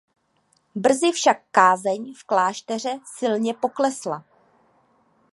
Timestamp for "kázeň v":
1.51-2.23